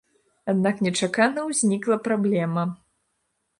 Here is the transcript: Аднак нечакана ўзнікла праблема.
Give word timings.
Аднак 0.53 0.79
нечакана 0.87 1.45
ўзнікла 1.51 2.01
праблема. 2.09 2.67